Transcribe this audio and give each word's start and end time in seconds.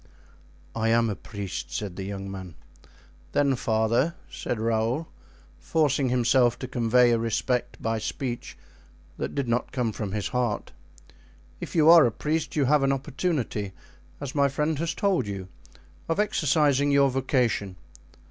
"I 0.75 0.89
am 0.89 1.11
a 1.11 1.15
priest," 1.15 1.69
said 1.71 1.95
the 1.95 2.01
young 2.01 2.31
man. 2.31 2.55
"Then, 3.33 3.55
father," 3.55 4.15
said 4.31 4.59
Raoul, 4.59 5.09
forcing 5.59 6.09
himself 6.09 6.57
to 6.57 6.67
convey 6.67 7.11
a 7.11 7.19
respect 7.19 7.79
by 7.79 7.99
speech 7.99 8.57
that 9.19 9.35
did 9.35 9.47
not 9.47 9.71
come 9.71 9.91
from 9.91 10.13
his 10.13 10.29
heart, 10.29 10.71
"if 11.59 11.75
you 11.75 11.87
are 11.87 12.07
a 12.07 12.11
priest 12.11 12.55
you 12.55 12.65
have 12.65 12.81
an 12.81 12.91
opportunity, 12.91 13.73
as 14.19 14.33
my 14.33 14.47
friend 14.47 14.79
has 14.79 14.95
told 14.95 15.27
you, 15.27 15.49
of 16.09 16.19
exercising 16.19 16.89
your 16.89 17.11
vocation. 17.11 17.75